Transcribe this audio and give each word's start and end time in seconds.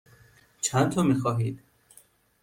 چندتا 0.61 1.01
می 1.03 1.13
خواهید؟ 1.15 1.59